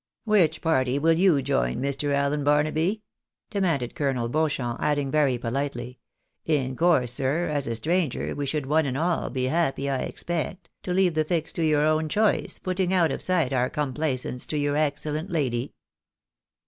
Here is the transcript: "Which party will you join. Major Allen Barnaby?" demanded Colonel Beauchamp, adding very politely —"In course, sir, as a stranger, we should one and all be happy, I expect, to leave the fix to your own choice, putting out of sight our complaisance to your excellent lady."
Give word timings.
"Which 0.23 0.63
party 0.63 0.97
will 0.97 1.13
you 1.13 1.43
join. 1.43 1.79
Major 1.79 2.11
Allen 2.11 2.43
Barnaby?" 2.43 3.03
demanded 3.51 3.93
Colonel 3.93 4.29
Beauchamp, 4.29 4.79
adding 4.81 5.11
very 5.11 5.37
politely 5.37 5.99
—"In 6.45 6.75
course, 6.75 7.11
sir, 7.13 7.47
as 7.49 7.67
a 7.67 7.75
stranger, 7.75 8.33
we 8.33 8.47
should 8.47 8.65
one 8.65 8.87
and 8.87 8.97
all 8.97 9.29
be 9.29 9.43
happy, 9.43 9.91
I 9.91 9.99
expect, 9.99 10.71
to 10.81 10.91
leave 10.91 11.13
the 11.13 11.23
fix 11.23 11.53
to 11.53 11.63
your 11.63 11.85
own 11.85 12.09
choice, 12.09 12.57
putting 12.57 12.91
out 12.91 13.11
of 13.11 13.21
sight 13.21 13.53
our 13.53 13.69
complaisance 13.69 14.47
to 14.47 14.57
your 14.57 14.75
excellent 14.75 15.29
lady." 15.29 15.71